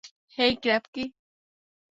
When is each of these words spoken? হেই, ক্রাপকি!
হেই, 0.37 0.53
ক্রাপকি! 0.63 1.03